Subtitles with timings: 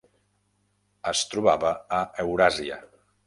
[1.11, 2.81] Es trobava a Euràsia.